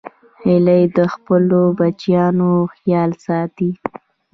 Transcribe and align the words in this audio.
هیلۍ 0.43 0.83
د 0.97 0.99
خپلو 1.13 1.59
بچیانو 1.79 2.51
خیال 2.75 3.11
ساتي 3.25 3.69